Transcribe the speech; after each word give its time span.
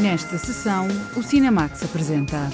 Nesta 0.00 0.38
sessão, 0.38 0.86
o 1.16 1.22
Cinemax 1.24 1.82
apresenta. 1.82 2.48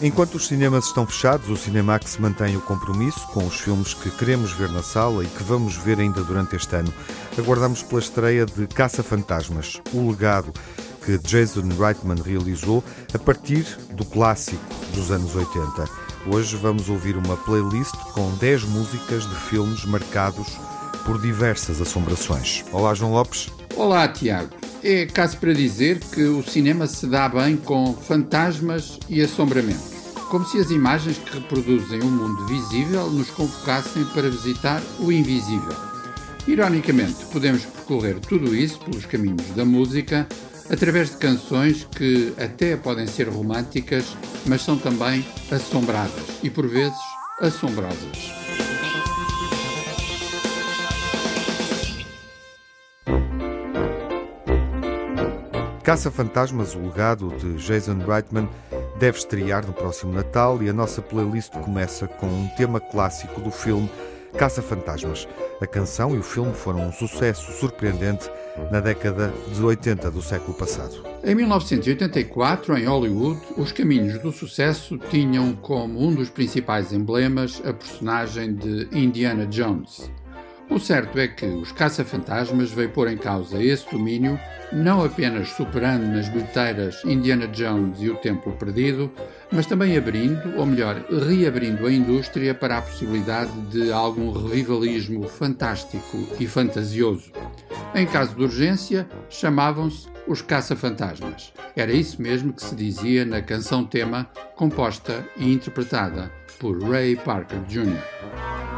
Enquanto 0.00 0.36
os 0.36 0.46
cinemas 0.46 0.86
estão 0.86 1.04
fechados, 1.04 1.48
o 1.48 1.56
Cinemax 1.56 2.16
mantém 2.18 2.56
o 2.56 2.60
compromisso 2.60 3.26
com 3.28 3.44
os 3.44 3.58
filmes 3.60 3.92
que 3.92 4.08
queremos 4.12 4.52
ver 4.52 4.68
na 4.70 4.84
sala 4.84 5.24
e 5.24 5.26
que 5.26 5.42
vamos 5.42 5.76
ver 5.76 5.98
ainda 5.98 6.22
durante 6.22 6.54
este 6.54 6.76
ano. 6.76 6.94
Aguardamos 7.36 7.82
pela 7.82 8.00
estreia 8.00 8.46
de 8.46 8.68
Caça 8.68 9.02
Fantasmas, 9.02 9.82
o 9.92 10.08
legado 10.08 10.52
que 11.04 11.18
Jason 11.18 11.68
Reitman 11.76 12.22
realizou 12.22 12.84
a 13.12 13.18
partir 13.18 13.66
do 13.90 14.04
clássico 14.04 14.62
dos 14.94 15.10
anos 15.10 15.34
80. 15.34 15.88
Hoje 16.28 16.56
vamos 16.56 16.88
ouvir 16.88 17.16
uma 17.16 17.36
playlist 17.36 17.96
com 18.12 18.30
10 18.36 18.62
músicas 18.62 19.28
de 19.28 19.34
filmes 19.34 19.84
marcados 19.84 20.56
por 21.10 21.20
diversas 21.20 21.80
assombrações. 21.80 22.64
Olá, 22.70 22.94
João 22.94 23.10
Lopes. 23.10 23.50
Olá, 23.74 24.06
Tiago. 24.06 24.54
É 24.80 25.06
caso 25.06 25.38
para 25.38 25.52
dizer 25.52 25.98
que 25.98 26.22
o 26.22 26.40
cinema 26.40 26.86
se 26.86 27.04
dá 27.08 27.28
bem 27.28 27.56
com 27.56 27.92
fantasmas 27.94 28.96
e 29.08 29.20
assombramentos. 29.20 29.90
Como 30.30 30.46
se 30.46 30.58
as 30.58 30.70
imagens 30.70 31.18
que 31.18 31.36
reproduzem 31.36 32.00
o 32.00 32.06
mundo 32.06 32.46
visível 32.46 33.10
nos 33.10 33.28
convocassem 33.28 34.04
para 34.14 34.30
visitar 34.30 34.80
o 35.00 35.10
invisível. 35.10 35.74
Ironicamente, 36.46 37.26
podemos 37.32 37.64
percorrer 37.64 38.20
tudo 38.20 38.54
isso 38.54 38.78
pelos 38.78 39.04
caminhos 39.04 39.50
da 39.56 39.64
música, 39.64 40.28
através 40.70 41.10
de 41.10 41.16
canções 41.16 41.88
que 41.90 42.32
até 42.38 42.76
podem 42.76 43.08
ser 43.08 43.28
românticas, 43.28 44.16
mas 44.46 44.62
são 44.62 44.78
também 44.78 45.26
assombradas 45.50 46.22
e 46.40 46.48
por 46.48 46.68
vezes 46.68 46.94
assombrosas. 47.40 48.69
Caça-Fantasmas, 55.82 56.74
o 56.74 56.80
legado 56.80 57.28
de 57.38 57.54
Jason 57.54 57.96
Reitman, 58.06 58.48
deve 58.98 59.18
estrear 59.18 59.66
no 59.66 59.72
próximo 59.72 60.12
Natal 60.12 60.62
e 60.62 60.68
a 60.68 60.72
nossa 60.72 61.00
playlist 61.00 61.52
começa 61.52 62.06
com 62.06 62.26
um 62.26 62.48
tema 62.56 62.78
clássico 62.78 63.40
do 63.40 63.50
filme 63.50 63.88
Caça-Fantasmas. 64.36 65.26
A 65.60 65.66
canção 65.66 66.14
e 66.14 66.18
o 66.18 66.22
filme 66.22 66.52
foram 66.52 66.86
um 66.86 66.92
sucesso 66.92 67.50
surpreendente 67.52 68.30
na 68.70 68.80
década 68.80 69.32
de 69.52 69.62
80 69.62 70.10
do 70.10 70.20
século 70.20 70.54
passado. 70.54 71.02
Em 71.24 71.34
1984, 71.34 72.76
em 72.78 72.84
Hollywood, 72.84 73.40
os 73.56 73.72
caminhos 73.72 74.18
do 74.20 74.32
sucesso 74.32 74.98
tinham 74.98 75.54
como 75.56 75.98
um 75.98 76.14
dos 76.14 76.28
principais 76.28 76.92
emblemas 76.92 77.60
a 77.64 77.72
personagem 77.72 78.54
de 78.54 78.86
Indiana 78.92 79.46
Jones. 79.46 80.10
O 80.70 80.78
certo 80.78 81.18
é 81.18 81.26
que 81.26 81.44
os 81.46 81.72
caça-fantasmas 81.72 82.70
veio 82.70 82.90
pôr 82.90 83.08
em 83.08 83.18
causa 83.18 83.60
esse 83.60 83.90
domínio, 83.90 84.38
não 84.72 85.04
apenas 85.04 85.48
superando 85.48 86.06
nas 86.06 86.28
bilheteiras 86.28 87.04
Indiana 87.04 87.48
Jones 87.48 88.00
e 88.00 88.08
o 88.08 88.14
Templo 88.14 88.52
Perdido, 88.52 89.10
mas 89.50 89.66
também 89.66 89.96
abrindo, 89.96 90.56
ou 90.56 90.64
melhor, 90.64 91.04
reabrindo 91.10 91.88
a 91.88 91.92
indústria 91.92 92.54
para 92.54 92.78
a 92.78 92.82
possibilidade 92.82 93.50
de 93.62 93.90
algum 93.90 94.30
revivalismo 94.30 95.26
fantástico 95.26 96.16
e 96.38 96.46
fantasioso. 96.46 97.32
Em 97.92 98.06
caso 98.06 98.36
de 98.36 98.44
urgência, 98.44 99.08
chamavam-se 99.28 100.06
os 100.28 100.40
caça-fantasmas. 100.40 101.52
Era 101.74 101.92
isso 101.92 102.22
mesmo 102.22 102.52
que 102.52 102.62
se 102.62 102.76
dizia 102.76 103.24
na 103.24 103.42
canção-tema, 103.42 104.30
composta 104.54 105.26
e 105.36 105.52
interpretada 105.52 106.30
por 106.60 106.80
Ray 106.80 107.16
Parker 107.16 107.58
Jr. 107.62 108.69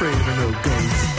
afraid 0.00 0.14
of 0.14 0.36
no 0.38 0.62
ghosts. 0.62 1.09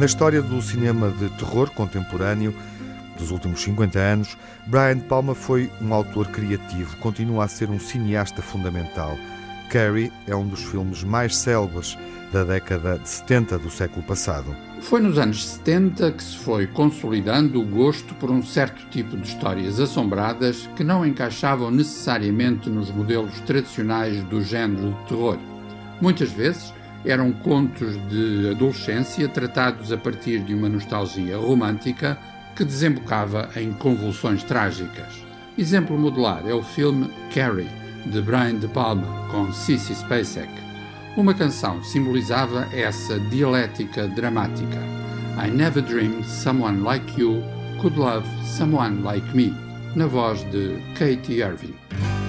Na 0.00 0.06
história 0.06 0.40
do 0.40 0.62
cinema 0.62 1.10
de 1.10 1.28
terror 1.32 1.70
contemporâneo 1.72 2.54
dos 3.18 3.30
últimos 3.30 3.60
50 3.60 3.98
anos, 3.98 4.34
Brian 4.66 4.98
Palma 4.98 5.34
foi 5.34 5.70
um 5.78 5.92
autor 5.92 6.28
criativo, 6.28 6.96
continua 6.96 7.44
a 7.44 7.48
ser 7.48 7.68
um 7.68 7.78
cineasta 7.78 8.40
fundamental. 8.40 9.18
Carrie 9.68 10.10
é 10.26 10.34
um 10.34 10.48
dos 10.48 10.64
filmes 10.64 11.04
mais 11.04 11.36
célebres 11.36 11.98
da 12.32 12.44
década 12.44 12.98
de 12.98 13.06
70 13.10 13.58
do 13.58 13.68
século 13.68 14.02
passado. 14.02 14.56
Foi 14.80 15.02
nos 15.02 15.18
anos 15.18 15.46
70 15.46 16.12
que 16.12 16.24
se 16.24 16.38
foi 16.38 16.66
consolidando 16.66 17.60
o 17.60 17.66
gosto 17.66 18.14
por 18.14 18.30
um 18.30 18.42
certo 18.42 18.82
tipo 18.88 19.18
de 19.18 19.28
histórias 19.28 19.78
assombradas 19.78 20.66
que 20.76 20.82
não 20.82 21.04
encaixavam 21.04 21.70
necessariamente 21.70 22.70
nos 22.70 22.90
modelos 22.90 23.38
tradicionais 23.40 24.24
do 24.24 24.40
género 24.40 24.92
de 24.92 25.08
terror. 25.08 25.38
Muitas 26.00 26.30
vezes, 26.32 26.72
eram 27.04 27.32
contos 27.32 27.96
de 28.08 28.50
adolescência 28.50 29.28
tratados 29.28 29.92
a 29.92 29.96
partir 29.96 30.40
de 30.40 30.54
uma 30.54 30.68
nostalgia 30.68 31.36
romântica 31.36 32.18
que 32.54 32.64
desembocava 32.64 33.48
em 33.56 33.72
convulsões 33.72 34.44
trágicas. 34.44 35.24
Exemplo 35.56 35.98
modular 35.98 36.42
é 36.46 36.54
o 36.54 36.62
filme 36.62 37.10
Carrie, 37.34 37.68
de 38.06 38.20
Brian 38.20 38.56
De 38.56 38.68
Palma, 38.68 39.28
com 39.30 39.52
Cissy 39.52 39.94
Spacek. 39.94 40.50
Uma 41.16 41.34
canção 41.34 41.82
simbolizava 41.82 42.68
essa 42.72 43.18
dialética 43.18 44.06
dramática. 44.08 44.78
I 45.36 45.50
never 45.50 45.82
dreamed 45.82 46.24
someone 46.24 46.82
like 46.82 47.20
you 47.20 47.42
could 47.80 47.98
love 47.98 48.26
someone 48.44 49.02
like 49.02 49.34
me, 49.34 49.54
na 49.96 50.06
voz 50.06 50.44
de 50.50 50.78
Katie 50.94 51.40
Irving. 51.40 52.19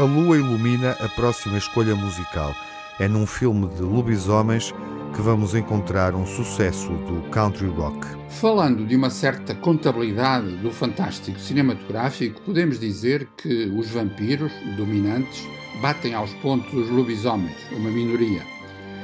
a 0.00 0.02
lua 0.02 0.38
ilumina 0.38 0.92
a 0.92 1.10
próxima 1.10 1.58
escolha 1.58 1.94
musical. 1.94 2.54
É 2.98 3.06
num 3.06 3.26
filme 3.26 3.68
de 3.68 3.82
lobisomens 3.82 4.72
que 5.14 5.20
vamos 5.20 5.54
encontrar 5.54 6.14
um 6.14 6.24
sucesso 6.24 6.88
do 6.88 7.28
country 7.28 7.66
rock. 7.66 8.06
Falando 8.30 8.86
de 8.86 8.96
uma 8.96 9.10
certa 9.10 9.54
contabilidade 9.54 10.56
do 10.56 10.70
fantástico 10.70 11.38
cinematográfico, 11.38 12.40
podemos 12.40 12.80
dizer 12.80 13.28
que 13.36 13.70
os 13.76 13.90
vampiros 13.90 14.50
dominantes 14.74 15.46
batem 15.82 16.14
aos 16.14 16.32
pontos 16.36 16.72
os 16.72 16.88
lobisomens, 16.88 17.58
uma 17.70 17.90
minoria. 17.90 18.40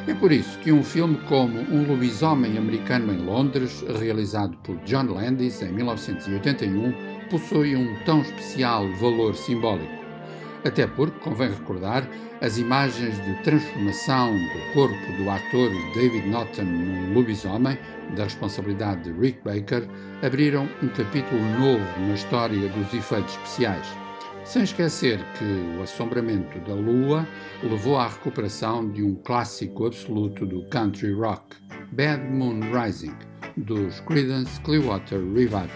É 0.07 0.15
por 0.15 0.33
isso 0.33 0.59
que 0.61 0.73
um 0.73 0.83
filme 0.83 1.19
como 1.29 1.59
Um 1.59 1.87
Lobisomem 1.87 2.57
Americano 2.57 3.13
em 3.13 3.19
Londres, 3.19 3.85
realizado 4.01 4.57
por 4.65 4.79
John 4.87 5.13
Landis 5.13 5.61
em 5.61 5.73
1981, 5.73 6.95
possui 7.29 7.77
um 7.77 7.95
tão 8.07 8.23
especial 8.23 8.91
valor 8.95 9.35
simbólico. 9.35 10.06
Até 10.65 10.87
porque, 10.87 11.19
convém 11.21 11.51
recordar, 11.51 12.09
as 12.41 12.59
imagens 12.59 13.17
de 13.25 13.35
transformação 13.43 14.37
do 14.37 14.73
corpo 14.75 15.13
do 15.17 15.31
ator 15.31 15.71
David 15.95 16.29
Norton 16.29 16.65
num 16.65 17.15
lobisomem, 17.15 17.79
da 18.17 18.25
responsabilidade 18.25 19.05
de 19.05 19.13
Rick 19.13 19.41
Baker, 19.45 19.89
abriram 20.23 20.69
um 20.83 20.89
capítulo 20.89 21.41
novo 21.59 21.85
na 22.01 22.15
história 22.15 22.69
dos 22.69 22.93
efeitos 22.93 23.33
especiais. 23.33 23.87
Sem 24.45 24.63
esquecer 24.63 25.19
que 25.39 25.45
o 25.77 25.83
assombramento 25.83 26.59
da 26.61 26.75
Lua 26.75 27.27
levou 27.65 27.99
à 27.99 28.07
recuperação 28.07 28.89
de 28.91 29.03
um 29.03 29.17
clássico 29.17 29.87
absoluto 29.87 30.47
do 30.47 30.69
country 30.69 31.13
rock, 31.13 31.57
Bad 31.93 32.23
Moon 32.31 32.61
Rising, 32.73 33.15
dos 33.57 33.99
Creedence 34.01 34.61
Clearwater 34.61 35.19
Revival. 35.19 35.67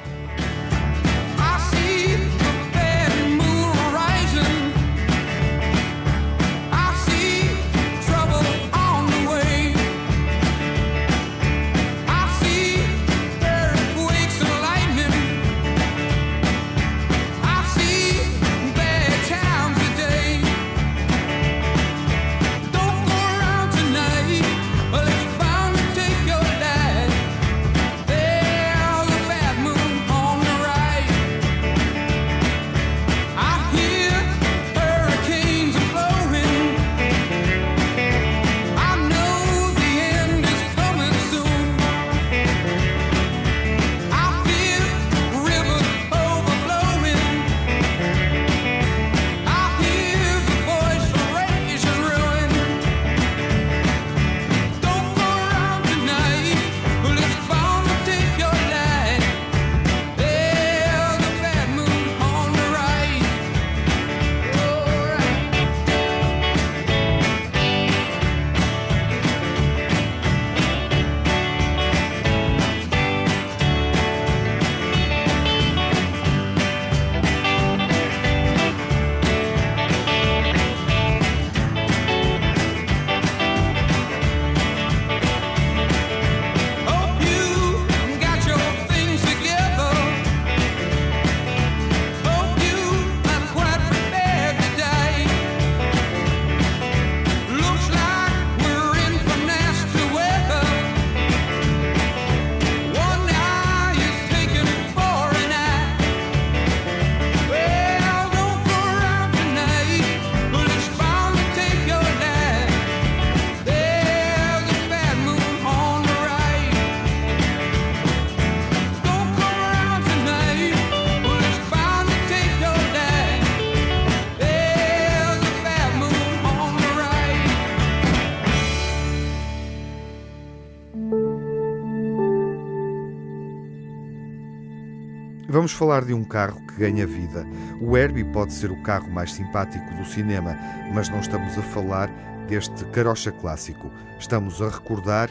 Vamos 135.60 135.72
falar 135.72 136.06
de 136.06 136.14
um 136.14 136.24
carro 136.24 136.58
que 136.62 136.76
ganha 136.76 137.06
vida. 137.06 137.46
O 137.82 137.94
Herbie 137.94 138.24
pode 138.24 138.50
ser 138.50 138.70
o 138.70 138.82
carro 138.82 139.10
mais 139.10 139.34
simpático 139.34 139.94
do 139.94 140.06
cinema, 140.06 140.56
mas 140.94 141.10
não 141.10 141.20
estamos 141.20 141.58
a 141.58 141.60
falar 141.60 142.08
deste 142.48 142.82
carocha 142.86 143.30
clássico. 143.30 143.90
Estamos 144.18 144.62
a 144.62 144.70
recordar 144.70 145.30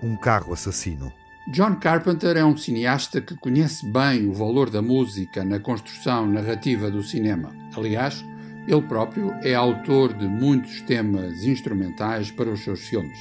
um 0.00 0.14
carro 0.14 0.52
assassino. 0.52 1.12
John 1.50 1.74
Carpenter 1.74 2.36
é 2.36 2.44
um 2.44 2.56
cineasta 2.56 3.20
que 3.20 3.34
conhece 3.34 3.84
bem 3.90 4.28
o 4.28 4.32
valor 4.32 4.70
da 4.70 4.80
música 4.80 5.44
na 5.44 5.58
construção 5.58 6.24
narrativa 6.24 6.88
do 6.88 7.02
cinema. 7.02 7.52
Aliás, 7.76 8.24
ele 8.68 8.82
próprio 8.82 9.32
é 9.42 9.56
autor 9.56 10.14
de 10.14 10.28
muitos 10.28 10.82
temas 10.82 11.42
instrumentais 11.42 12.30
para 12.30 12.48
os 12.48 12.62
seus 12.62 12.78
filmes. 12.82 13.18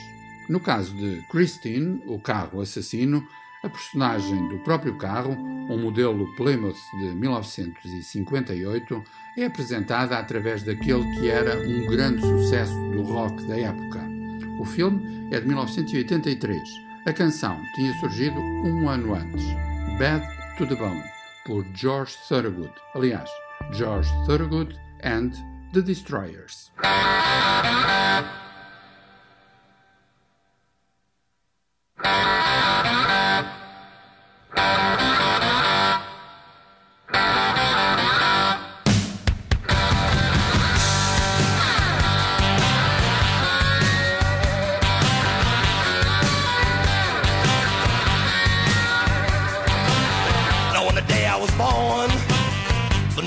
No 0.47 0.59
caso 0.59 0.95
de 0.95 1.19
Christine, 1.31 2.03
o 2.05 2.19
carro 2.19 2.61
assassino, 2.61 3.27
a 3.63 3.69
personagem 3.69 4.49
do 4.49 4.59
próprio 4.59 4.97
carro, 4.97 5.31
um 5.31 5.81
modelo 5.81 6.35
Plymouth 6.35 6.75
de 6.99 7.15
1958, 7.15 9.03
é 9.37 9.45
apresentada 9.45 10.17
através 10.17 10.63
daquele 10.63 11.03
que 11.15 11.29
era 11.29 11.57
um 11.57 11.87
grande 11.87 12.21
sucesso 12.21 12.75
do 12.91 13.01
rock 13.03 13.41
da 13.47 13.57
época. 13.57 14.01
O 14.59 14.65
filme 14.65 15.29
é 15.31 15.39
de 15.39 15.47
1983. 15.47 16.61
A 17.07 17.13
canção 17.13 17.57
tinha 17.75 17.93
surgido 17.99 18.37
um 18.39 18.89
ano 18.89 19.15
antes. 19.15 19.43
Bad 19.97 20.27
to 20.57 20.67
the 20.67 20.75
Bone, 20.75 21.03
por 21.45 21.65
George 21.73 22.15
Thorogood. 22.27 22.73
Aliás, 22.93 23.29
George 23.71 24.09
Thorogood 24.25 24.75
and 25.03 25.31
the 25.73 25.81
Destroyers. 25.81 26.71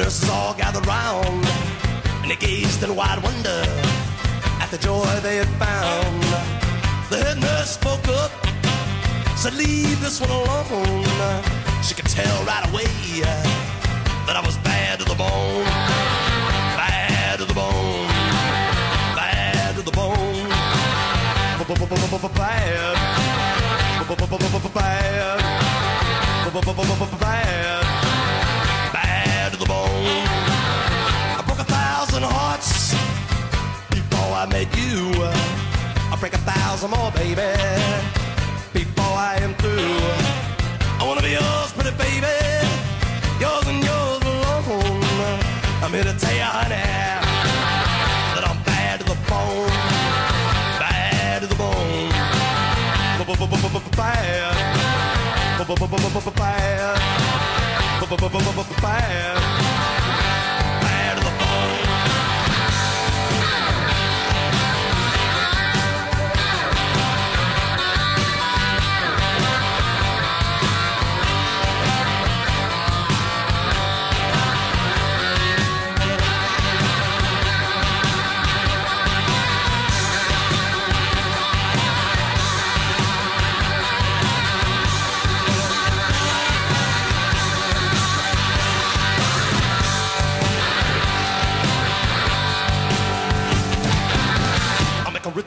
Nurses 0.07 0.29
all 0.29 0.55
gathered 0.55 0.87
round, 0.87 1.45
and 2.23 2.31
they 2.31 2.37
gazed 2.37 2.83
in 2.83 2.95
wide 2.95 3.21
wonder 3.25 3.65
at 4.61 4.69
the 4.71 4.79
joy 4.79 5.05
they 5.21 5.37
had 5.37 5.49
found. 5.59 6.23
The 7.11 7.17
head 7.25 7.39
nurse 7.41 7.71
spoke 7.71 8.07
up, 8.09 8.31
said, 9.37 9.55
"Leave 9.55 10.01
this 10.01 10.21
one 10.21 10.31
alone." 10.31 11.45
She 11.83 11.95
could 11.95 12.07
tell 12.07 12.45
right 12.45 12.65
away 12.71 12.87
that 14.27 14.35
I 14.35 14.43
was 14.45 14.57
bad 14.59 14.99
to 14.99 15.05
the 15.05 15.15
bone, 15.15 15.65
bad 16.77 17.39
to 17.39 17.45
the 17.45 17.55
bone, 17.55 18.09
bad 19.15 19.77
to 19.77 19.83
the 19.83 19.93
bone, 19.93 20.49
bad, 20.49 22.27
bad, 22.35 22.99
bad, 27.21 27.83
bad 28.93 29.53
to 29.53 29.59
the 29.59 29.67
bone. 29.67 30.27
I 31.39 31.43
broke 31.47 31.59
a 31.59 31.65
thousand 31.65 32.23
hearts 32.23 32.95
before 33.91 34.33
I 34.43 34.47
met 34.47 34.69
you. 34.77 35.13
I 36.13 36.17
break 36.19 36.33
a 36.35 36.39
thousand 36.39 36.91
more, 36.91 37.11
baby. 37.13 38.16
I 39.17 39.37
am 39.41 39.55
through, 39.55 39.97
I 41.01 41.05
wanna 41.07 41.23
be 41.23 41.31
yours, 41.31 41.73
pretty 41.73 41.97
baby. 41.97 42.27
Yours 43.41 43.67
and 43.67 43.83
yours 43.83 44.23
alone. 44.23 45.41
I'm 45.83 45.91
here 45.93 46.05
to 46.05 46.13
tell 46.19 46.35
you, 46.35 46.43
honey, 46.43 46.77
that 48.35 48.45
I'm 48.47 48.63
bad 48.65 49.01
to 49.01 49.05
the 49.07 49.17
bone. 49.25 49.73
Bad 50.79 51.41
to 51.43 51.47
the 51.49 51.55
bone. 51.55 52.13
B-b-b-b-b-bad. 53.19 54.57
B-b-b-b-b-bad. 55.59 56.37
Bad 58.83 59.96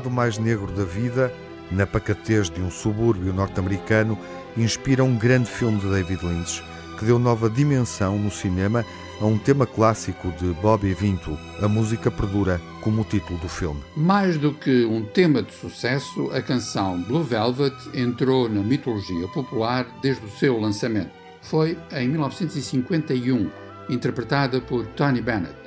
lado 0.00 0.10
mais 0.10 0.38
negro 0.38 0.72
da 0.72 0.82
vida, 0.82 1.30
na 1.70 1.86
pacatez 1.86 2.48
de 2.48 2.62
um 2.62 2.70
subúrbio 2.70 3.34
norte-americano, 3.34 4.18
inspira 4.56 5.04
um 5.04 5.14
grande 5.14 5.50
filme 5.50 5.78
de 5.78 5.90
David 5.90 6.24
Lynch, 6.24 6.64
que 6.98 7.04
deu 7.04 7.18
nova 7.18 7.50
dimensão 7.50 8.18
no 8.18 8.30
cinema 8.30 8.82
a 9.20 9.26
um 9.26 9.36
tema 9.36 9.66
clássico 9.66 10.32
de 10.38 10.46
Bobby 10.54 10.94
Vinto. 10.94 11.38
A 11.60 11.68
música 11.68 12.10
perdura 12.10 12.58
como 12.80 13.02
o 13.02 13.04
título 13.04 13.38
do 13.40 13.48
filme. 13.48 13.78
Mais 13.94 14.38
do 14.38 14.54
que 14.54 14.86
um 14.86 15.04
tema 15.04 15.42
de 15.42 15.52
sucesso, 15.52 16.30
a 16.32 16.40
canção 16.40 17.02
Blue 17.02 17.22
Velvet 17.22 17.76
entrou 17.92 18.48
na 18.48 18.62
mitologia 18.62 19.28
popular 19.28 19.86
desde 20.00 20.24
o 20.24 20.30
seu 20.30 20.58
lançamento. 20.58 21.10
Foi 21.42 21.76
em 21.92 22.08
1951, 22.08 23.50
interpretada 23.90 24.62
por 24.62 24.86
Tony 24.86 25.20
Bennett. 25.20 25.58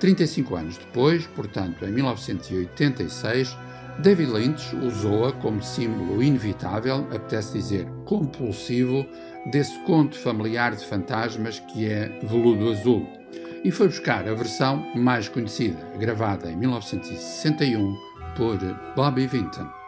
35 0.00 0.56
anos 0.56 0.78
depois, 0.78 1.26
portanto 1.26 1.84
em 1.84 1.92
1986, 1.92 3.54
David 3.98 4.32
Lynch 4.32 4.74
usou-a 4.76 5.32
como 5.32 5.62
símbolo 5.62 6.22
inevitável, 6.22 7.06
apetece 7.12 7.54
dizer 7.54 7.86
compulsivo, 8.04 9.06
desse 9.50 9.78
conto 9.84 10.18
familiar 10.18 10.74
de 10.74 10.84
fantasmas 10.84 11.60
que 11.60 11.86
é 11.86 12.08
Veludo 12.22 12.70
Azul, 12.70 13.06
e 13.64 13.70
foi 13.70 13.88
buscar 13.88 14.28
a 14.28 14.34
versão 14.34 14.84
mais 14.94 15.28
conhecida, 15.28 15.78
gravada 15.98 16.50
em 16.50 16.56
1961 16.56 17.96
por 18.36 18.58
Bobby 18.96 19.26
Vinton. 19.26 19.83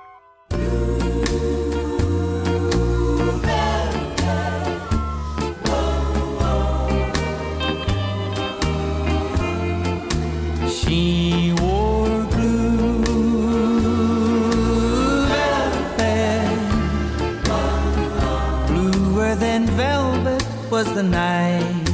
Was 20.76 20.92
the 20.92 21.02
night. 21.02 21.88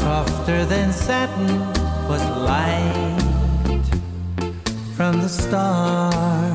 Softer 0.00 0.64
than 0.64 0.92
satin 0.92 1.60
was 2.08 2.20
light 2.50 3.86
from 4.96 5.20
the 5.20 5.28
stars. 5.28 6.45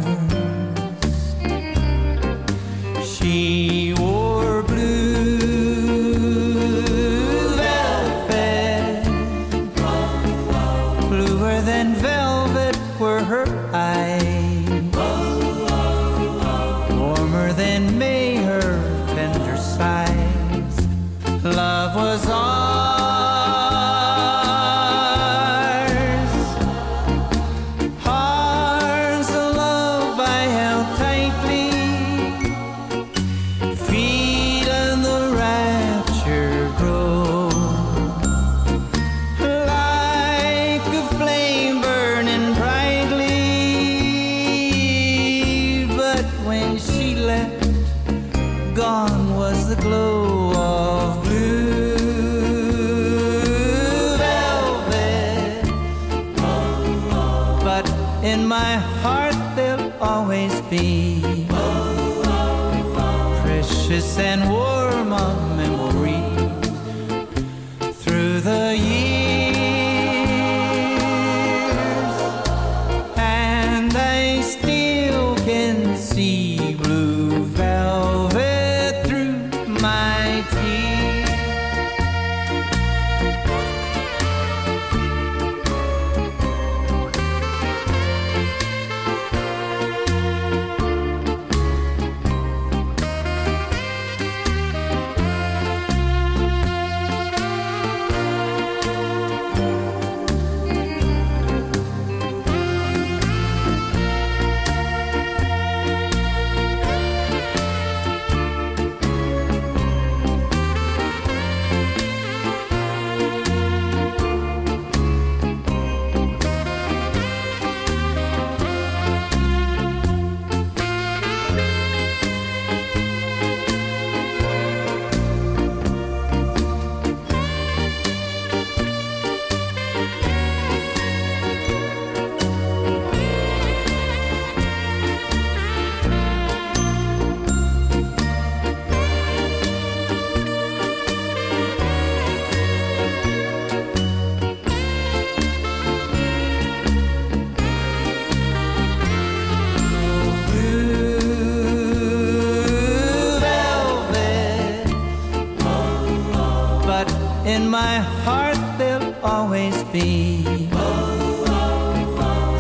In 157.52 157.68
my 157.70 157.98
heart 158.24 158.60
they'll 158.78 159.14
always 159.22 159.84
be 159.96 160.44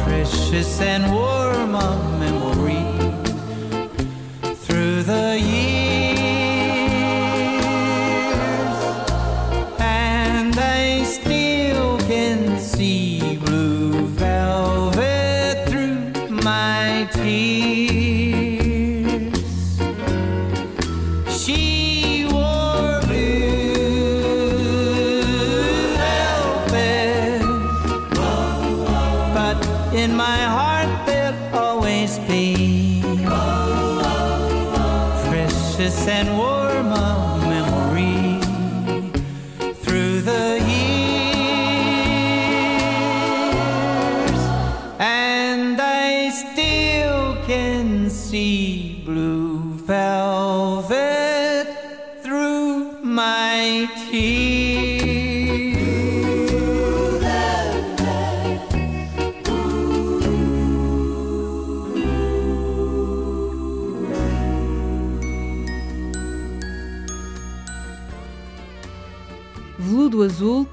precious 0.03 0.81
and 0.81 1.03
warm 1.13 1.75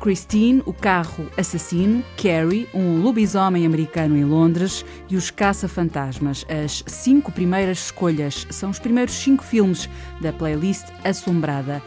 Christine, 0.08 0.62
o 0.64 0.72
carro 0.72 1.30
assassino, 1.36 2.02
Carrie, 2.16 2.66
um 2.72 3.02
lobisomem 3.02 3.66
americano 3.66 4.16
em 4.16 4.24
Londres 4.24 4.82
e 5.06 5.16
os 5.16 5.30
Caça-Fantasmas. 5.30 6.46
As 6.48 6.82
cinco 6.86 7.30
primeiras 7.30 7.80
escolhas 7.80 8.46
são 8.48 8.70
os 8.70 8.78
primeiros 8.78 9.12
cinco 9.12 9.44
filmes 9.44 9.86
da 10.18 10.32
playlist 10.32 10.86
Assombrada. 11.04 11.82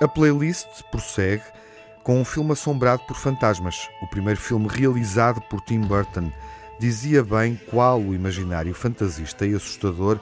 A 0.00 0.08
playlist 0.08 0.82
prossegue 0.90 1.44
com 2.02 2.20
um 2.20 2.24
filme 2.24 2.52
assombrado 2.52 3.02
por 3.06 3.16
fantasmas, 3.16 3.88
o 4.02 4.06
primeiro 4.06 4.40
filme 4.40 4.68
realizado 4.68 5.40
por 5.42 5.60
Tim 5.60 5.80
Burton. 5.80 6.30
Dizia 6.78 7.22
bem 7.22 7.60
qual 7.68 8.00
o 8.00 8.14
imaginário 8.14 8.74
fantasista 8.74 9.46
e 9.46 9.54
assustador 9.54 10.18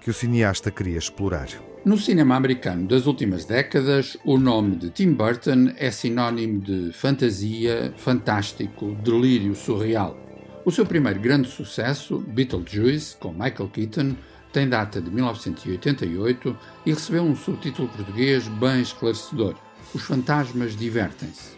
que 0.00 0.10
o 0.10 0.14
cineasta 0.14 0.70
queria 0.70 0.98
explorar. 0.98 1.48
No 1.84 1.96
cinema 1.96 2.36
americano 2.36 2.86
das 2.86 3.06
últimas 3.06 3.44
décadas, 3.44 4.16
o 4.24 4.36
nome 4.38 4.76
de 4.76 4.90
Tim 4.90 5.12
Burton 5.12 5.72
é 5.76 5.90
sinónimo 5.90 6.60
de 6.60 6.92
fantasia, 6.92 7.92
fantástico, 7.96 8.96
delírio 9.02 9.54
surreal. 9.54 10.16
O 10.64 10.70
seu 10.70 10.84
primeiro 10.84 11.18
grande 11.20 11.48
sucesso, 11.48 12.18
Beetlejuice, 12.18 13.16
com 13.16 13.32
Michael 13.32 13.70
Keaton, 13.72 14.16
tem 14.52 14.68
data 14.68 15.00
de 15.00 15.10
1988 15.10 16.56
e 16.84 16.90
recebeu 16.90 17.22
um 17.22 17.36
subtítulo 17.36 17.88
português 17.88 18.48
bem 18.48 18.82
esclarecedor: 18.82 19.54
Os 19.94 20.02
Fantasmas 20.02 20.76
Divertem-se. 20.76 21.56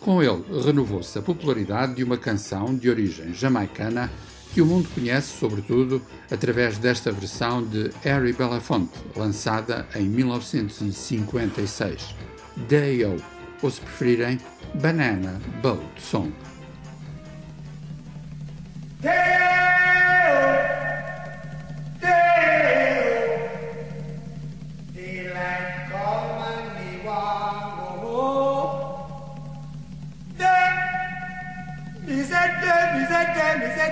Com 0.00 0.22
ele, 0.22 0.44
renovou-se 0.64 1.18
a 1.18 1.22
popularidade 1.22 1.94
de 1.94 2.04
uma 2.04 2.16
canção 2.16 2.74
de 2.74 2.90
origem 2.90 3.32
jamaicana 3.32 4.10
que 4.52 4.60
o 4.60 4.66
mundo 4.66 4.88
conhece, 4.94 5.38
sobretudo, 5.38 6.02
através 6.30 6.76
desta 6.76 7.10
versão 7.10 7.64
de 7.64 7.90
Harry 8.02 8.32
Belafonte, 8.32 8.92
lançada 9.16 9.86
em 9.94 10.02
1956. 10.02 12.14
Day-O, 12.68 13.16
ou 13.62 13.70
se 13.70 13.80
preferirem, 13.80 14.38
Banana 14.74 15.40
Boat 15.62 15.82
Song. 15.98 16.32
Daylight 19.00 19.31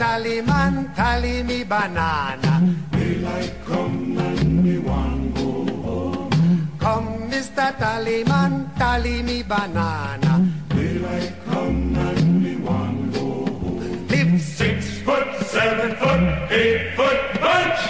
tally 0.00 0.40
man, 0.40 0.90
tally 0.96 1.42
me 1.42 1.62
banana. 1.62 2.52
Daylight 2.90 3.52
come 3.66 4.16
and 4.16 4.64
me 4.64 4.78
one 4.78 5.30
go 5.34 5.50
home. 5.84 6.70
Come, 6.78 7.30
Mr. 7.30 7.66
Tally 7.78 8.24
man, 8.24 8.70
tally 8.78 9.22
me 9.22 9.42
banana. 9.42 10.32
Daylight 10.70 11.34
come 11.44 11.94
and 12.08 12.42
me 12.42 12.56
one 12.56 13.10
go 13.12 13.26
home. 13.60 14.08
Live 14.08 14.40
six 14.40 14.98
foot, 15.04 15.28
seven 15.44 15.90
foot, 16.00 16.24
eight 16.50 16.96
foot 16.96 17.20
bunch. 17.42 17.89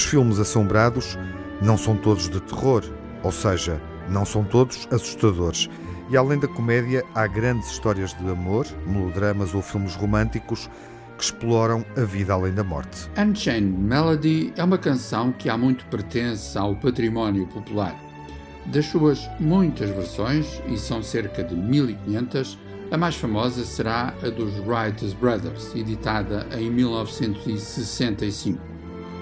Os 0.00 0.06
filmes 0.06 0.38
assombrados 0.38 1.18
não 1.60 1.76
são 1.76 1.94
todos 1.94 2.30
de 2.30 2.40
terror, 2.40 2.82
ou 3.22 3.30
seja, 3.30 3.78
não 4.08 4.24
são 4.24 4.42
todos 4.42 4.88
assustadores. 4.90 5.68
E 6.08 6.16
além 6.16 6.38
da 6.38 6.48
comédia, 6.48 7.04
há 7.14 7.26
grandes 7.26 7.70
histórias 7.70 8.14
de 8.14 8.26
amor, 8.26 8.66
melodramas 8.86 9.54
ou 9.54 9.60
filmes 9.60 9.94
românticos 9.94 10.70
que 11.18 11.24
exploram 11.24 11.84
a 11.98 12.00
vida 12.00 12.32
além 12.32 12.54
da 12.54 12.64
morte. 12.64 13.10
Unchained 13.18 13.78
Melody 13.78 14.54
é 14.56 14.64
uma 14.64 14.78
canção 14.78 15.32
que 15.32 15.50
há 15.50 15.58
muito 15.58 15.84
pertence 15.90 16.56
ao 16.56 16.74
património 16.76 17.46
popular. 17.48 17.94
Das 18.72 18.86
suas 18.86 19.28
muitas 19.38 19.90
versões, 19.90 20.62
e 20.66 20.78
são 20.78 21.02
cerca 21.02 21.44
de 21.44 21.54
1500, 21.54 22.58
a 22.90 22.96
mais 22.96 23.16
famosa 23.16 23.66
será 23.66 24.14
a 24.24 24.30
dos 24.30 24.58
Wright 24.60 25.14
Brothers, 25.16 25.74
editada 25.74 26.46
em 26.58 26.70
1965. 26.70 28.69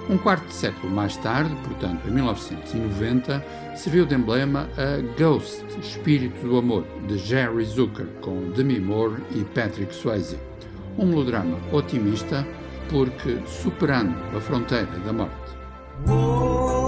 Um 0.08 0.16
quarto 0.16 0.46
de 0.46 0.54
século 0.54 0.90
mais 0.90 1.18
tarde, 1.18 1.54
portanto 1.64 2.08
em 2.08 2.10
1990, 2.10 3.44
serviu 3.76 4.06
de 4.06 4.14
emblema 4.14 4.66
a 4.78 5.20
Ghost, 5.20 5.62
Espírito 5.78 6.46
do 6.46 6.56
Amor, 6.56 6.86
de 7.06 7.18
Jerry 7.18 7.64
Zucker, 7.66 8.06
com 8.22 8.50
Demi 8.52 8.80
Moore 8.80 9.22
e 9.32 9.44
Patrick 9.44 9.94
Swayze. 9.94 10.38
Um 10.96 11.06
melodrama 11.06 11.58
otimista 11.72 12.46
porque 12.88 13.38
superando 13.46 14.16
a 14.34 14.40
fronteira 14.40 14.98
da 15.04 15.12
morte. 15.12 16.87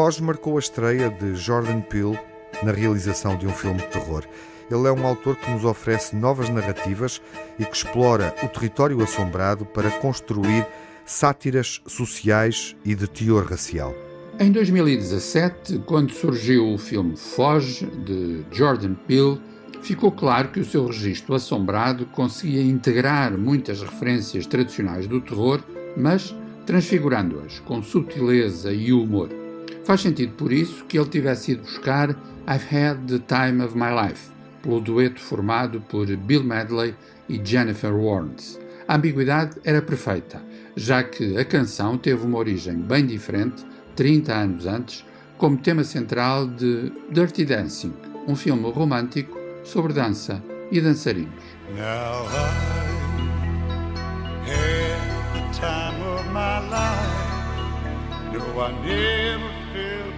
Foz 0.00 0.18
marcou 0.18 0.56
a 0.56 0.58
estreia 0.58 1.10
de 1.10 1.34
Jordan 1.34 1.82
Peele 1.82 2.18
na 2.62 2.72
realização 2.72 3.36
de 3.36 3.46
um 3.46 3.50
filme 3.50 3.80
de 3.80 3.88
terror. 3.88 4.24
Ele 4.70 4.88
é 4.88 4.90
um 4.90 5.06
autor 5.06 5.36
que 5.36 5.50
nos 5.50 5.62
oferece 5.62 6.16
novas 6.16 6.48
narrativas 6.48 7.20
e 7.58 7.66
que 7.66 7.76
explora 7.76 8.34
o 8.42 8.48
território 8.48 9.02
assombrado 9.02 9.66
para 9.66 9.90
construir 9.90 10.66
sátiras 11.04 11.82
sociais 11.86 12.74
e 12.82 12.94
de 12.94 13.06
teor 13.06 13.44
racial. 13.44 13.94
Em 14.38 14.50
2017, 14.50 15.80
quando 15.84 16.12
surgiu 16.12 16.72
o 16.72 16.78
filme 16.78 17.14
Foge, 17.14 17.84
de 17.84 18.42
Jordan 18.50 18.94
Peele, 19.06 19.38
ficou 19.82 20.10
claro 20.10 20.48
que 20.48 20.60
o 20.60 20.64
seu 20.64 20.86
registro 20.86 21.34
assombrado 21.34 22.06
conseguia 22.06 22.62
integrar 22.62 23.36
muitas 23.36 23.82
referências 23.82 24.46
tradicionais 24.46 25.06
do 25.06 25.20
terror, 25.20 25.60
mas 25.94 26.34
transfigurando-as 26.64 27.60
com 27.60 27.82
sutileza 27.82 28.72
e 28.72 28.94
humor. 28.94 29.39
Faz 29.84 30.02
sentido 30.02 30.32
por 30.34 30.52
isso 30.52 30.84
que 30.84 30.98
ele 30.98 31.08
tivesse 31.08 31.52
ido 31.52 31.62
buscar 31.62 32.10
I've 32.48 32.76
Had 32.76 33.06
the 33.06 33.18
Time 33.18 33.64
of 33.64 33.76
My 33.76 33.90
Life, 33.90 34.30
pelo 34.62 34.80
dueto 34.80 35.20
formado 35.20 35.80
por 35.80 36.06
Bill 36.06 36.44
Medley 36.44 36.94
e 37.28 37.40
Jennifer 37.42 37.94
Warnes. 37.94 38.58
A 38.86 38.96
ambiguidade 38.96 39.56
era 39.64 39.80
perfeita, 39.80 40.42
já 40.76 41.02
que 41.02 41.36
a 41.38 41.44
canção 41.44 41.96
teve 41.96 42.24
uma 42.24 42.38
origem 42.38 42.76
bem 42.76 43.06
diferente, 43.06 43.64
30 43.96 44.34
anos 44.34 44.66
antes, 44.66 45.04
como 45.38 45.56
tema 45.56 45.84
central 45.84 46.46
de 46.46 46.92
Dirty 47.10 47.44
Dancing, 47.44 47.94
um 48.26 48.36
filme 48.36 48.70
romântico 48.70 49.38
sobre 49.64 49.92
dança 49.92 50.42
e 50.70 50.80
dançarinos. 50.80 51.30
Now 51.76 52.26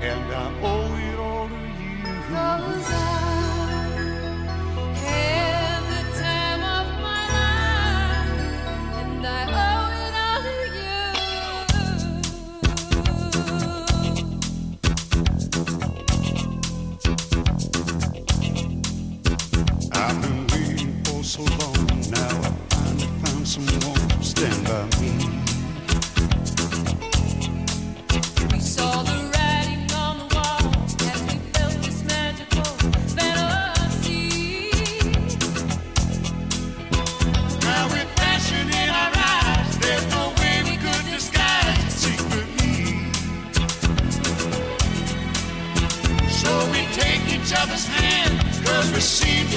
and 0.02 0.34
I 0.34 0.48
owe 0.62 0.96
it 1.12 1.20
all 1.20 1.48
to 1.48 1.56
you. 1.56 2.04
Cause 2.30 2.92
I 2.92 3.18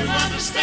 we 0.01 0.07
seem 0.07 0.15
to 0.15 0.25
understand 0.25 0.60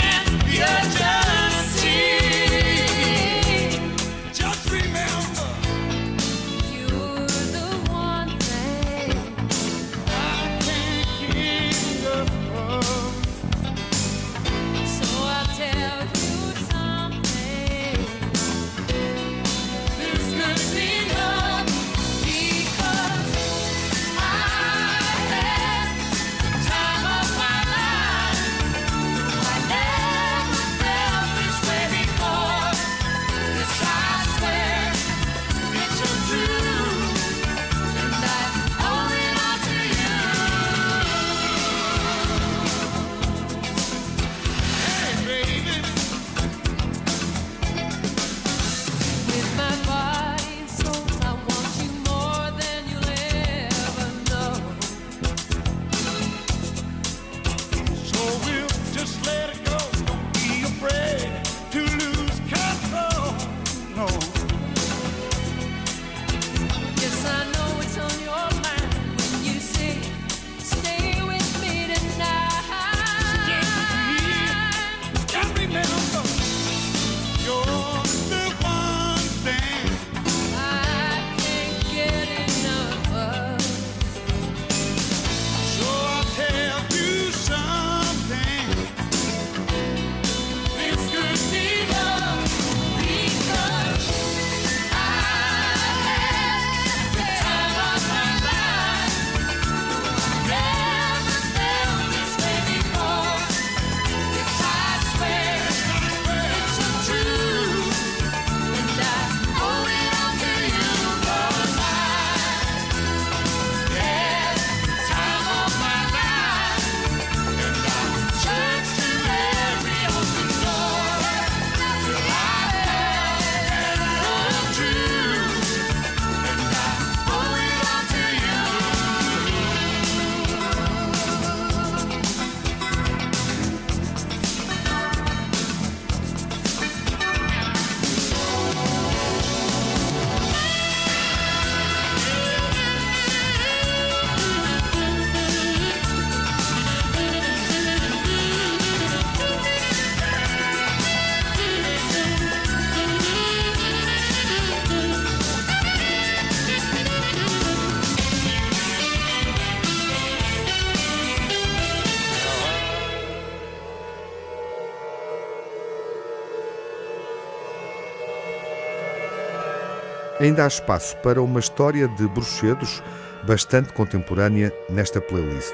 Ainda 170.39 170.63
há 170.63 170.67
espaço 170.67 171.17
para 171.17 171.41
uma 171.41 171.59
história 171.59 172.07
de 172.07 172.27
bruxedos 172.27 173.01
bastante 173.43 173.91
contemporânea 173.93 174.71
nesta 174.87 175.19
playlist. 175.19 175.73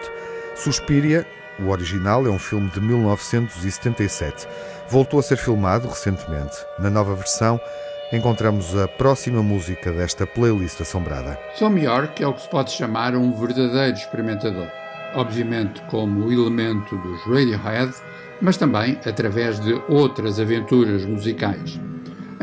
Suspiria, 0.56 1.28
o 1.60 1.70
original, 1.70 2.26
é 2.26 2.30
um 2.30 2.40
filme 2.40 2.70
de 2.70 2.80
1977. 2.80 4.48
voltou 4.90 5.20
a 5.20 5.24
ser 5.24 5.38
filmado 5.38 5.88
recentemente. 5.90 6.56
Na 6.80 6.90
nova 6.90 7.14
versão, 7.14 7.60
encontramos 8.14 8.78
a 8.78 8.88
próxima 8.88 9.44
música 9.44 9.92
desta 9.92 10.26
playlist 10.26 10.80
assombrada. 10.80 11.38
Tom 11.60 11.78
York 11.78 12.24
é 12.24 12.28
o 12.28 12.34
que 12.34 12.44
se 12.44 12.50
pode 12.50 12.72
chamar 12.72 13.16
um 13.16 13.34
verdadeiro 13.34 13.98
experimentador. 13.98 14.68
Obviamente 15.16 15.82
como 15.90 16.32
elemento 16.32 16.96
dos 16.98 17.22
Radiohead, 17.24 17.94
mas 18.42 18.56
também 18.56 18.98
através 19.06 19.60
de 19.60 19.74
outras 19.90 20.40
aventuras 20.40 21.04
musicais. 21.06 21.80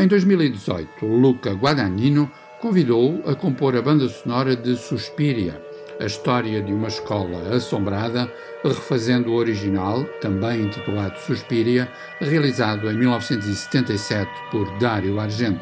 Em 0.01 0.09
2018, 0.09 1.05
Luca 1.05 1.53
Guadagnino 1.53 2.33
convidou-o 2.59 3.29
a 3.29 3.35
compor 3.35 3.77
a 3.77 3.83
banda 3.83 4.09
sonora 4.09 4.57
de 4.57 4.75
Suspiria, 4.75 5.63
a 6.01 6.07
história 6.07 6.63
de 6.63 6.73
uma 6.73 6.89
escola 6.89 7.55
assombrada, 7.55 8.33
refazendo 8.65 9.31
o 9.31 9.35
original, 9.35 10.03
também 10.23 10.63
intitulado 10.63 11.19
Suspiria, 11.19 11.87
realizado 12.19 12.91
em 12.91 12.95
1977 12.95 14.31
por 14.51 14.79
Dario 14.79 15.21
Argento. 15.21 15.61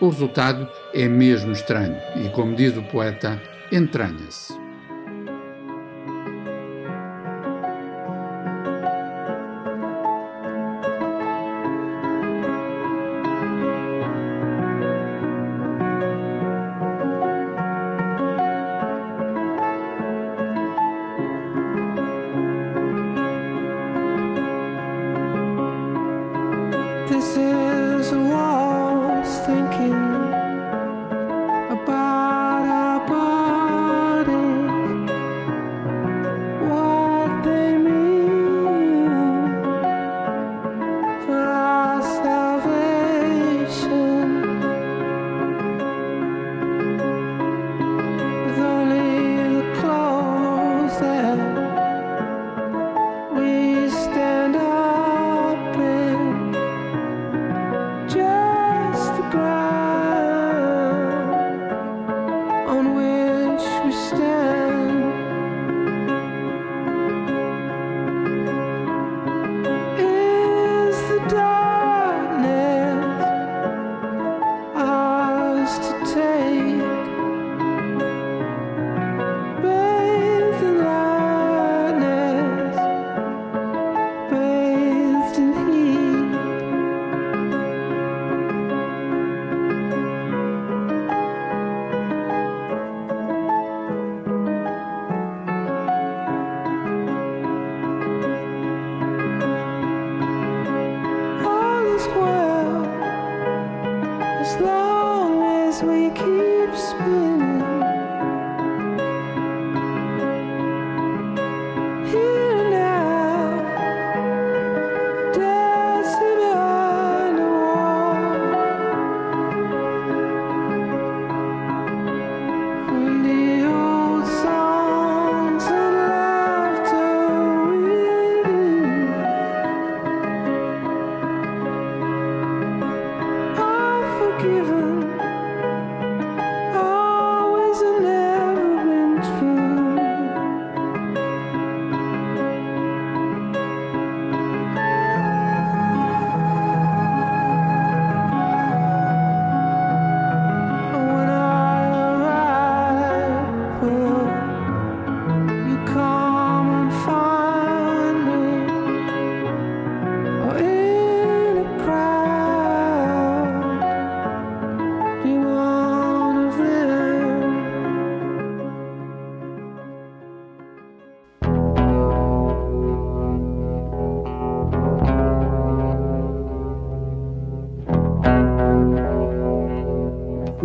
O 0.00 0.08
resultado 0.08 0.68
é 0.92 1.06
mesmo 1.06 1.52
estranho 1.52 1.96
e, 2.16 2.28
como 2.30 2.56
diz 2.56 2.76
o 2.76 2.82
poeta, 2.82 3.40
entranha-se. 3.70 4.67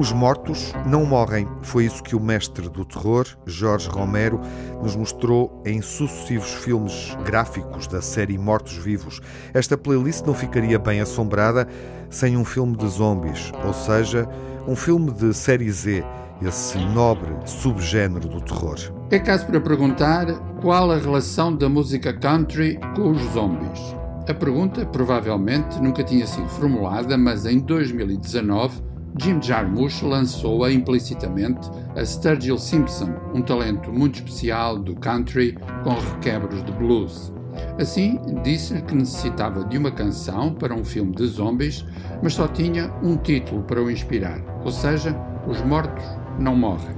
Os 0.04 0.12
mortos 0.12 0.74
não 0.86 1.06
morrem. 1.06 1.48
Foi 1.62 1.86
isso 1.86 2.04
que 2.04 2.14
o 2.14 2.20
mestre 2.20 2.68
do 2.68 2.84
terror, 2.84 3.26
Jorge 3.46 3.88
Romero, 3.88 4.38
nos 4.82 4.98
mostrou 4.98 5.62
em 5.66 5.82
sucessivos 5.82 6.52
filmes 6.56 7.18
gráficos 7.24 7.88
da 7.88 8.02
série 8.02 8.38
Mortos 8.38 8.76
Vivos. 8.76 9.22
Esta 9.54 9.78
playlist 9.78 10.26
não 10.26 10.34
ficaria 10.34 10.78
bem 10.78 11.00
assombrada 11.00 11.70
sem 12.10 12.36
um 12.36 12.44
filme 12.44 12.76
de 12.76 12.86
zombies, 12.86 13.54
ou 13.66 13.74
seja, 13.74 14.28
um 14.68 14.76
filme 14.76 15.10
de 15.10 15.34
série 15.34 15.72
Z, 15.72 16.04
esse 16.42 16.78
nobre 16.80 17.32
subgénero 17.46 18.28
do 18.28 18.42
terror. 18.42 18.76
É 19.10 19.20
caso 19.20 19.46
para 19.46 19.62
perguntar 19.62 20.26
qual 20.60 20.92
a 20.92 20.98
relação 20.98 21.56
da 21.56 21.70
música 21.70 22.12
country 22.12 22.78
com 22.94 23.12
os 23.12 23.22
zombies. 23.32 23.96
A 24.28 24.34
pergunta 24.34 24.86
provavelmente 24.86 25.82
nunca 25.82 26.04
tinha 26.04 26.28
sido 26.28 26.50
formulada, 26.50 27.18
mas 27.18 27.46
em 27.46 27.60
2019 27.60 28.92
Jim 29.20 29.40
Jarmusch 29.42 30.02
lançou-a 30.02 30.72
implicitamente 30.72 31.70
a 31.96 32.04
Sturgill 32.04 32.58
Simpson, 32.58 33.14
um 33.34 33.42
talento 33.42 33.92
muito 33.92 34.16
especial 34.16 34.80
do 34.80 34.96
country 34.96 35.56
com 35.84 35.92
requebros 35.92 36.64
de 36.66 36.72
blues. 36.72 37.32
Assim, 37.80 38.20
disse-lhe 38.44 38.82
que 38.82 38.96
necessitava 38.96 39.64
de 39.66 39.78
uma 39.78 39.92
canção 39.92 40.54
para 40.54 40.74
um 40.74 40.84
filme 40.84 41.14
de 41.16 41.28
zombies, 41.28 41.86
mas 42.24 42.34
só 42.34 42.48
tinha 42.48 42.92
um 43.04 43.16
título 43.16 43.62
para 43.64 43.82
o 43.82 43.92
inspirar, 43.92 44.42
ou 44.66 44.72
seja, 44.72 45.16
Os 45.48 45.62
Mortos 45.62 46.04
Não 46.40 46.56
Morrem. 46.56 46.96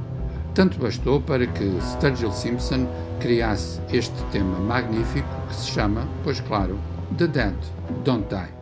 Tanto 0.53 0.80
bastou 0.80 1.20
para 1.20 1.45
que 1.45 1.82
Sturgill 1.82 2.32
Simpson 2.32 2.88
criasse 3.20 3.82
este 3.91 4.24
tema 4.32 4.57
magnífico 4.59 5.28
que 5.49 5.55
se 5.55 5.68
chama, 5.68 6.07
pois 6.24 6.39
claro, 6.39 6.80
The 7.18 7.28
Dead 7.28 7.55
Don't 8.05 8.26
Die. 8.30 8.55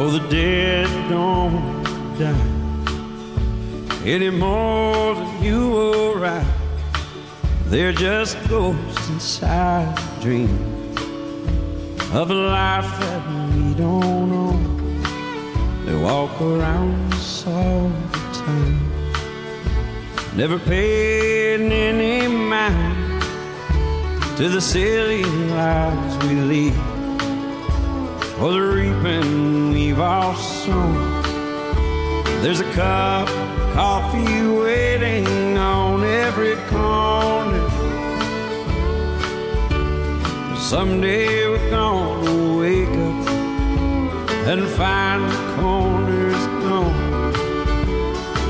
Oh, 0.00 0.10
the 0.10 0.20
dead 0.28 0.88
don't 1.10 1.82
die 2.16 2.58
any 4.04 4.30
more 4.30 5.16
than 5.16 5.42
you 5.42 5.76
or 5.76 6.24
I. 6.24 6.44
They're 7.66 7.92
just 7.92 8.36
ghosts 8.48 9.08
inside 9.08 9.96
the 9.96 10.20
dream 10.22 10.54
of 12.12 12.30
a 12.30 12.34
life 12.34 12.90
that 13.00 13.22
we 13.56 13.74
don't 13.74 14.30
know. 14.30 14.56
They 15.84 15.96
walk 16.00 16.40
around 16.40 17.12
us 17.14 17.44
all 17.48 17.88
the 17.88 18.18
time. 18.44 18.78
never 20.36 20.60
paying 20.60 21.72
any 21.72 22.28
mind 22.28 23.22
to 24.36 24.48
the 24.48 24.60
silly 24.60 25.24
lives 25.24 26.24
we 26.24 26.34
lead, 26.36 26.87
or 28.40 28.52
the 28.52 28.60
reaping 28.60 29.70
we've 29.72 29.98
all 29.98 30.34
sown. 30.36 31.22
There's 32.42 32.60
a 32.60 32.70
cup 32.72 33.28
of 33.28 33.74
coffee 33.74 34.46
waiting 34.46 35.58
on 35.58 36.04
every 36.04 36.54
corner. 36.70 37.68
Someday 40.56 41.48
we're 41.48 41.70
gonna 41.70 42.58
wake 42.58 42.88
up 42.88 43.28
and 44.50 44.68
find 44.68 45.28
the 45.28 45.56
corners 45.56 46.46
gone. 46.62 47.32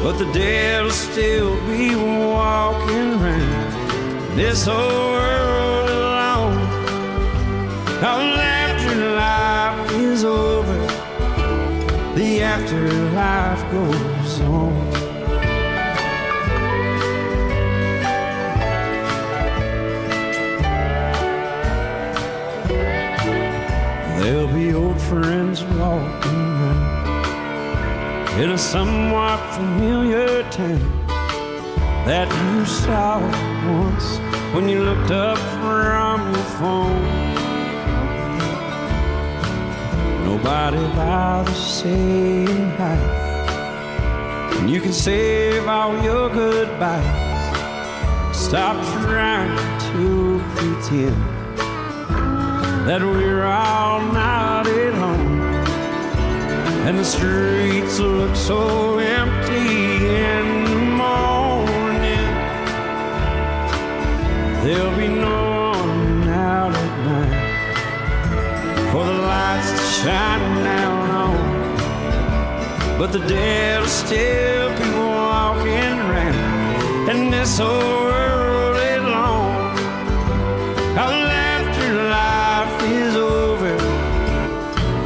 But 0.02 0.18
the 0.18 0.30
dead'll 0.32 0.90
still 0.90 1.54
be 1.66 1.96
walking 1.96 3.20
round 3.20 4.38
this 4.38 4.66
whole 4.66 5.12
world 5.12 5.47
the 12.58 12.74
afterlife 12.74 13.70
goes 13.72 14.40
on. 14.40 14.90
There'll 24.20 24.52
be 24.52 24.74
old 24.74 25.00
friends 25.00 25.62
walking 25.64 26.32
around 26.32 27.08
in 28.40 28.50
a 28.50 28.58
somewhat 28.58 29.38
familiar 29.54 30.42
town 30.50 31.06
that 32.06 32.28
you 32.28 32.66
saw 32.66 33.20
once 33.70 34.18
when 34.54 34.68
you 34.68 34.82
looked 34.82 35.10
up 35.10 35.38
from 35.60 36.32
your 36.32 36.44
phone. 36.58 37.27
Nobody 40.38 40.78
bothers 40.94 41.56
saying 41.56 42.70
hi, 42.76 42.94
and 44.60 44.70
you 44.70 44.80
can 44.80 44.92
save 44.92 45.66
all 45.66 46.00
your 46.00 46.30
goodbyes. 46.30 48.36
Stop 48.36 48.76
trying 49.02 49.56
to 49.90 50.40
pretend 50.54 51.16
that 52.86 53.02
we're 53.02 53.42
all 53.42 54.00
not 54.12 54.68
at 54.68 54.94
home. 54.94 55.40
And 56.86 57.00
the 57.00 57.04
streets 57.04 57.98
look 57.98 58.36
so 58.36 58.98
empty 58.98 60.06
in 60.06 60.64
the 60.66 60.76
morning. 61.02 62.30
There'll 64.62 64.96
be 64.96 65.08
no 65.08 65.57
for 68.90 69.04
the 69.04 69.12
lights 69.12 69.70
to 69.70 69.84
shine 70.02 70.64
down 70.64 71.10
on. 71.10 72.98
But 72.98 73.12
the 73.12 73.20
dead'll 73.20 73.86
still 73.86 74.70
be 74.78 74.90
walking 74.98 75.94
around 76.06 77.10
in 77.10 77.30
this 77.30 77.58
whole 77.58 78.04
world. 78.04 78.48
Our 80.98 81.12
afterlife 81.12 82.82
is 82.82 83.14
over. 83.14 83.76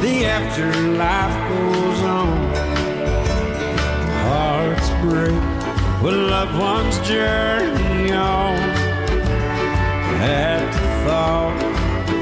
The 0.01 0.25
afterlife 0.25 1.37
goes 1.49 2.01
on. 2.01 2.37
Hearts 4.25 4.89
break 5.03 5.43
when 6.01 6.29
loved 6.31 6.57
ones 6.57 6.97
journey 7.07 8.11
on. 8.11 8.55
At 10.19 10.65
the 10.73 11.07
thought 11.07 11.72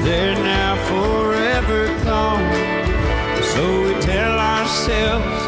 they're 0.04 0.34
now 0.34 0.74
forever 0.90 1.86
gone. 2.04 2.42
So 3.52 3.62
we 3.82 3.94
tell 4.00 4.38
ourselves 4.38 5.40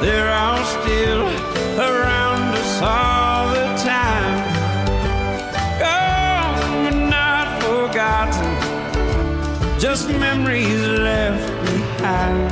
they're 0.00 0.32
all 0.32 0.64
still 0.64 1.22
around 1.78 2.54
us 2.54 2.82
all 2.82 3.48
the 3.52 3.66
time. 3.84 4.36
Gone 5.78 6.84
but 6.84 6.98
not 7.16 7.46
forgotten, 7.62 8.50
just 9.78 10.08
memories 10.08 10.80
left 10.86 11.50
behind. 11.64 12.50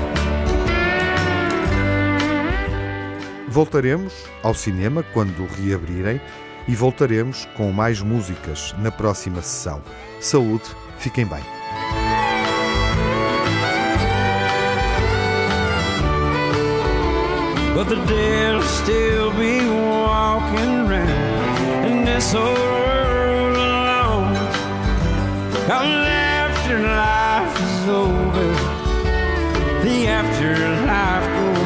Voltaremos 3.48 4.12
ao 4.42 4.54
cinema 4.54 5.02
quando 5.12 5.46
reabrirem 5.46 6.20
e 6.68 6.74
voltaremos 6.76 7.48
com 7.56 7.72
mais 7.72 8.00
músicas 8.02 8.74
na 8.78 8.90
próxima 8.92 9.40
sessão. 9.40 9.82
Saúde, 10.20 10.70
fiquem 10.98 11.28
bem. 11.28 11.42
But 17.74 17.88
the 17.88 17.96
dead'll 18.06 18.62
still 18.62 19.30
be 19.32 19.60
walking 19.68 20.88
around 20.88 21.84
in 21.86 22.04
this 22.04 22.32
whole 22.32 22.42
world 22.42 23.56
alone. 23.56 24.34
Come 25.68 25.86
afterlife 25.86 27.56
is 27.68 27.88
over, 27.88 28.48
the 29.84 30.08
afterlife 30.08 31.26
goes 31.34 31.57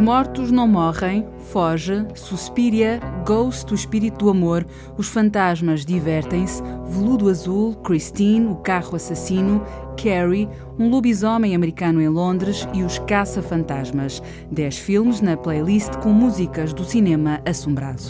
mortos 0.00 0.50
não 0.50 0.66
morrem, 0.66 1.26
foge, 1.52 2.06
suspira, 2.14 2.98
Ghost, 3.26 3.70
o 3.70 3.74
espírito 3.74 4.24
do 4.24 4.30
amor, 4.30 4.66
os 4.96 5.08
fantasmas 5.08 5.84
divertem-se, 5.84 6.62
Veludo 6.88 7.28
Azul, 7.28 7.74
Christine, 7.76 8.46
o 8.46 8.56
carro 8.56 8.96
assassino, 8.96 9.62
Carrie, 9.96 10.48
um 10.78 10.88
lobisomem 10.88 11.54
americano 11.54 12.00
em 12.00 12.08
Londres 12.08 12.66
e 12.72 12.82
os 12.82 12.98
caça-fantasmas. 13.00 14.22
Dez 14.50 14.78
filmes 14.78 15.20
na 15.20 15.36
playlist 15.36 15.94
com 16.02 16.10
músicas 16.10 16.72
do 16.72 16.84
cinema 16.84 17.40
assombrado. 17.46 18.02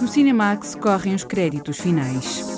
No 0.00 0.08
Cinemax 0.08 0.74
correm 0.74 1.14
os 1.14 1.24
créditos 1.24 1.78
finais. 1.78 2.57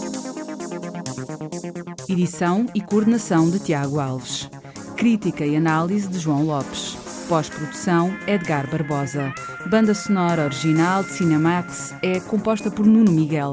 Edição 2.10 2.66
e 2.74 2.80
coordenação 2.80 3.48
de 3.48 3.60
Tiago 3.60 4.00
Alves. 4.00 4.50
Crítica 4.96 5.46
e 5.46 5.54
análise 5.54 6.08
de 6.08 6.18
João 6.18 6.44
Lopes. 6.44 6.96
Pós-produção 7.28 8.12
Edgar 8.26 8.68
Barbosa. 8.68 9.32
Banda 9.70 9.94
sonora 9.94 10.46
original 10.46 11.04
de 11.04 11.10
Cinemax 11.10 11.94
é 12.02 12.18
composta 12.18 12.68
por 12.68 12.84
Nuno 12.84 13.12
Miguel. 13.12 13.52